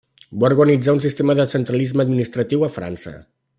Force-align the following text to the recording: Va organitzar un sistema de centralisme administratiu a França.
Va 0.43 0.47
organitzar 0.53 0.95
un 0.97 1.01
sistema 1.03 1.35
de 1.41 1.45
centralisme 1.53 2.07
administratiu 2.07 2.67
a 2.69 2.73
França. 2.79 3.17